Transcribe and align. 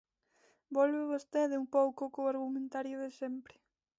Volve 0.75 1.01
vostede 1.13 1.55
un 1.63 1.67
pouco 1.77 2.03
co 2.13 2.31
argumentario 2.33 2.95
de 3.03 3.09
sempre. 3.19 3.55